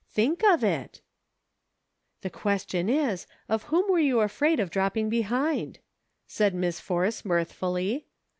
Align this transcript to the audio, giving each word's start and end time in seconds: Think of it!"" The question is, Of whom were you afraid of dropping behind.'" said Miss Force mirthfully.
Think 0.09 0.43
of 0.43 0.63
it!"" 0.63 1.01
The 2.23 2.31
question 2.31 2.89
is, 2.89 3.27
Of 3.47 3.65
whom 3.65 3.87
were 3.87 3.99
you 3.99 4.21
afraid 4.21 4.59
of 4.59 4.71
dropping 4.71 5.09
behind.'" 5.09 5.77
said 6.27 6.55
Miss 6.55 6.79
Force 6.79 7.23
mirthfully. 7.23 8.07